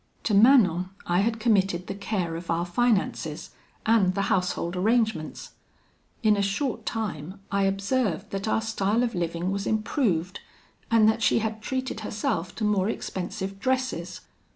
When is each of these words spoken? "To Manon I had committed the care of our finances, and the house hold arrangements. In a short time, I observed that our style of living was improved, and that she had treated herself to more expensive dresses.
"To 0.23 0.33
Manon 0.33 0.89
I 1.05 1.19
had 1.19 1.39
committed 1.39 1.85
the 1.85 1.93
care 1.93 2.35
of 2.35 2.49
our 2.49 2.65
finances, 2.65 3.51
and 3.85 4.15
the 4.15 4.23
house 4.33 4.53
hold 4.53 4.75
arrangements. 4.75 5.51
In 6.23 6.35
a 6.35 6.41
short 6.41 6.87
time, 6.87 7.39
I 7.51 7.65
observed 7.65 8.31
that 8.31 8.47
our 8.47 8.61
style 8.61 9.03
of 9.03 9.13
living 9.13 9.51
was 9.51 9.67
improved, 9.67 10.39
and 10.89 11.07
that 11.07 11.21
she 11.21 11.37
had 11.37 11.61
treated 11.61 11.99
herself 11.99 12.55
to 12.55 12.63
more 12.63 12.89
expensive 12.89 13.59
dresses. 13.59 14.21